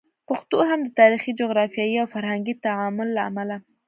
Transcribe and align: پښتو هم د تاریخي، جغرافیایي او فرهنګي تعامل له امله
پښتو 0.27 0.57
هم 0.69 0.79
د 0.85 0.89
تاریخي، 0.99 1.31
جغرافیایي 1.39 1.95
او 2.01 2.07
فرهنګي 2.13 2.53
تعامل 2.65 3.07
له 3.15 3.21
امله 3.29 3.57